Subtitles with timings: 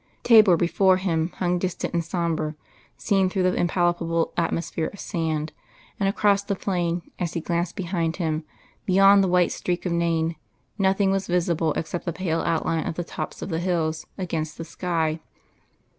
[0.23, 2.55] Thabor, before him, hung distant and sombre
[2.97, 5.53] seen through the impalpable atmosphere of sand,
[5.99, 8.43] and across the plain, as he glanced behind him,
[8.87, 10.37] beyond the white streak of Nain
[10.75, 14.65] nothing was visible except the pale outline of the tops of the hills against the
[14.65, 15.19] sky.